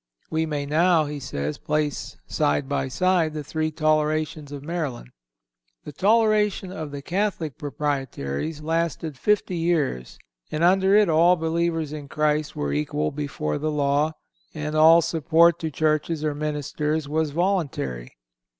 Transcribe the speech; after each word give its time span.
"We 0.31 0.47
may 0.47 0.65
now," 0.65 1.05
he 1.05 1.19
says, 1.19 1.59
"place 1.59 2.17
side 2.25 2.67
by 2.67 2.87
side 2.87 3.35
the 3.35 3.43
three 3.43 3.69
tolerations 3.69 4.51
of 4.51 4.63
Maryland." 4.63 5.11
The 5.83 5.91
toleration 5.91 6.71
of 6.71 6.89
the 6.89 7.03
(Catholic) 7.03 7.55
Proprietaries 7.59 8.61
lasted 8.63 9.15
fifty 9.15 9.57
years, 9.57 10.17
and 10.51 10.63
under 10.63 10.95
it 10.95 11.07
all 11.07 11.35
believers 11.35 11.93
in 11.93 12.07
Christ 12.07 12.55
were 12.55 12.73
equal 12.73 13.11
before 13.11 13.59
the 13.59 13.69
law, 13.69 14.13
and 14.55 14.73
all 14.75 15.03
support 15.03 15.59
to 15.59 15.69
churches 15.69 16.25
or 16.25 16.33
ministers 16.33 17.07
was 17.07 17.29
voluntary. 17.29 18.11